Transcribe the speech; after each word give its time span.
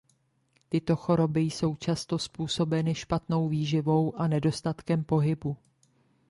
Tyto 0.69 0.95
choroby 0.95 1.41
jsou 1.41 1.75
často 1.75 2.19
způsobeny 2.19 2.95
špatnou 2.95 3.49
výživou 3.49 4.15
a 4.19 4.27
nedostatkem 4.27 5.03
pohybu. 5.03 5.57